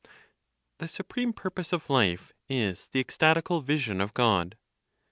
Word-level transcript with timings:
THE 0.79 0.87
SUPREME 0.87 1.33
PURPOSE 1.33 1.73
OF 1.73 1.87
LIFE 1.87 2.33
IS 2.49 2.87
THE 2.87 2.99
ECSTATICAL 2.99 3.61
VISION 3.61 4.01
OF 4.01 4.15
GOD. 4.15 4.55
7. 4.55 4.57